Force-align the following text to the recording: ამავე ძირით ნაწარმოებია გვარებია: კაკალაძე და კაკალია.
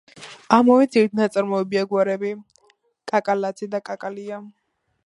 ამავე 0.55 0.87
ძირით 0.95 1.13
ნაწარმოებია 1.19 1.85
გვარებია: 1.93 2.41
კაკალაძე 3.13 3.73
და 3.77 3.85
კაკალია. 3.93 4.43